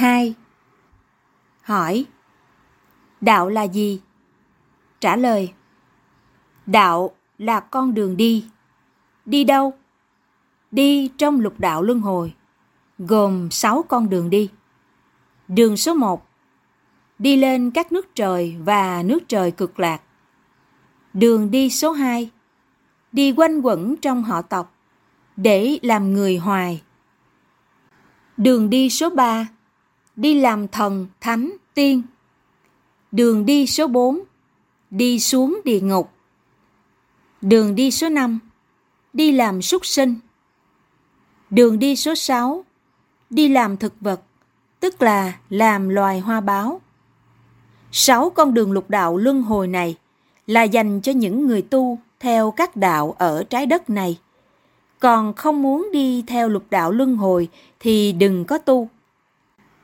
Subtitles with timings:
[0.00, 0.34] 2.
[1.62, 2.04] Hỏi
[3.20, 4.00] Đạo là gì?
[5.00, 5.52] Trả lời
[6.66, 8.46] Đạo là con đường đi.
[9.24, 9.72] Đi đâu?
[10.70, 12.34] Đi trong lục đạo luân hồi,
[12.98, 14.50] gồm 6 con đường đi.
[15.48, 16.26] Đường số 1
[17.18, 20.02] Đi lên các nước trời và nước trời cực lạc.
[21.14, 22.30] Đường đi số 2
[23.12, 24.74] Đi quanh quẩn trong họ tộc
[25.36, 26.82] để làm người hoài.
[28.36, 29.48] Đường đi số 3
[30.16, 32.02] Đi làm thần, thánh, tiên.
[33.12, 34.20] Đường đi số 4
[34.90, 36.10] Đi xuống địa ngục.
[37.40, 38.38] Đường đi số 5
[39.12, 40.14] Đi làm súc sinh.
[41.50, 42.64] Đường đi số 6
[43.30, 44.20] Đi làm thực vật,
[44.80, 46.80] tức là làm loài hoa báo.
[47.92, 49.96] Sáu con đường lục đạo luân hồi này
[50.46, 54.18] là dành cho những người tu theo các đạo ở trái đất này.
[54.98, 57.48] Còn không muốn đi theo lục đạo luân hồi
[57.80, 58.88] thì đừng có tu.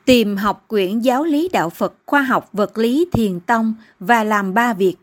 [0.07, 4.53] Tìm học quyển giáo lý đạo Phật khoa học vật lý thiền tông và làm
[4.53, 4.95] ba việc.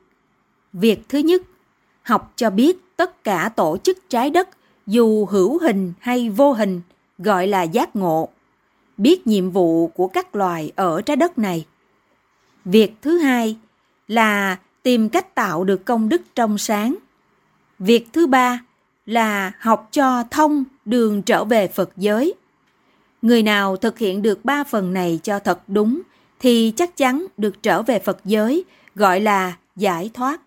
[0.73, 1.43] Việc thứ nhất,
[2.03, 4.49] học cho biết tất cả tổ chức trái đất
[4.87, 6.81] dù hữu hình hay vô hình
[7.19, 8.29] gọi là giác ngộ
[8.97, 11.67] biết nhiệm vụ của các loài ở trái đất này.
[12.65, 13.57] Việc thứ hai
[14.09, 16.97] là tìm cách tạo được công đức trong sáng.
[17.79, 18.65] Việc thứ ba
[19.07, 22.35] là học cho thông đường trở về phật giới
[23.25, 26.01] người nào thực hiện được ba phần này cho thật đúng,
[26.41, 30.41] thì chắc chắn được trở về phật giới, gọi là giải thoát.